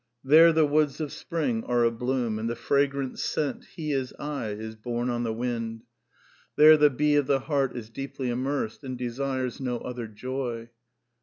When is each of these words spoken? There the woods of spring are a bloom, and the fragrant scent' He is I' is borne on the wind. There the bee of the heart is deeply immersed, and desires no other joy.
There 0.23 0.51
the 0.51 0.65
woods 0.65 0.99
of 0.99 1.11
spring 1.13 1.63
are 1.65 1.83
a 1.83 1.91
bloom, 1.91 2.39
and 2.39 2.49
the 2.49 2.55
fragrant 2.55 3.19
scent' 3.19 3.65
He 3.75 3.91
is 3.91 4.15
I' 4.17 4.47
is 4.49 4.75
borne 4.75 5.11
on 5.11 5.21
the 5.21 5.31
wind. 5.31 5.83
There 6.55 6.75
the 6.75 6.89
bee 6.89 7.17
of 7.17 7.27
the 7.27 7.41
heart 7.41 7.77
is 7.77 7.91
deeply 7.91 8.31
immersed, 8.31 8.83
and 8.83 8.97
desires 8.97 9.61
no 9.61 9.77
other 9.77 10.07
joy. 10.07 10.71